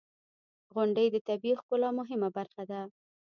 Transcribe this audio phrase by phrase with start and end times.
[0.73, 2.81] •غونډۍ د طبیعی ښکلا مهمه برخه ده.